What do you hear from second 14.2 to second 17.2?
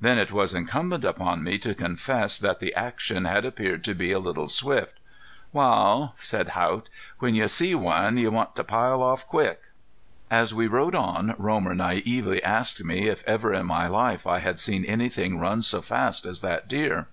I had seen anything run so fast as that deer.